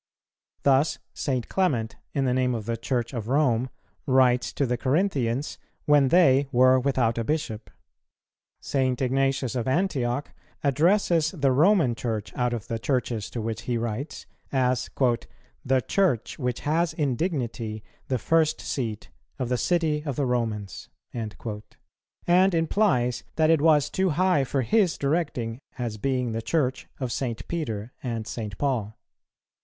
Thus 0.63 0.97
St. 1.13 1.47
Clement, 1.47 1.95
in 2.13 2.25
the 2.25 2.33
name 2.33 2.55
of 2.55 2.65
the 2.65 2.75
Church 2.75 3.13
of 3.13 3.27
Rome, 3.27 3.69
writes 4.07 4.51
to 4.53 4.65
the 4.65 4.75
Corinthians, 4.75 5.59
when 5.85 6.07
they 6.07 6.47
were 6.51 6.79
without 6.79 7.19
a 7.19 7.23
bishop; 7.23 7.69
St. 8.61 8.99
Ignatius 8.99 9.53
of 9.53 9.67
Antioch 9.67 10.31
addresses 10.63 11.29
the 11.29 11.51
Roman 11.51 11.93
Church, 11.93 12.33
out 12.35 12.51
of 12.51 12.67
the 12.67 12.79
Churches 12.79 13.29
to 13.29 13.41
which 13.43 13.61
he 13.69 13.77
writes, 13.77 14.25
as 14.51 14.89
"the 14.95 15.81
Church, 15.87 16.39
which 16.39 16.61
has 16.61 16.93
in 16.93 17.15
dignity 17.15 17.83
the 18.07 18.17
first 18.17 18.59
seat, 18.59 19.11
of 19.37 19.49
the 19.49 19.55
city 19.57 20.03
of 20.03 20.15
the 20.15 20.25
Romans,"[157:1] 20.25 21.63
and 22.25 22.55
implies 22.55 23.23
that 23.35 23.51
it 23.51 23.61
was 23.61 23.91
too 23.91 24.09
high 24.09 24.43
for 24.43 24.63
his 24.63 24.97
directing 24.97 25.59
as 25.77 25.97
being 25.97 26.31
the 26.31 26.41
Church 26.41 26.87
of 26.99 27.11
St. 27.11 27.47
Peter 27.47 27.93
and 28.01 28.25
St. 28.25 28.57
Paul. 28.57 28.97